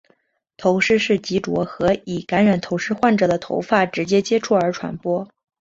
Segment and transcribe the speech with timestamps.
[0.57, 5.27] 头虱是藉着和已感染头虱患者的头发直接接触而传播。